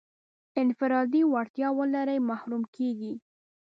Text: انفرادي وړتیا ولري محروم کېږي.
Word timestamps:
انفرادي 0.61 1.21
وړتیا 1.33 1.67
ولري 1.79 2.17
محروم 2.29 2.63
کېږي. 2.75 3.13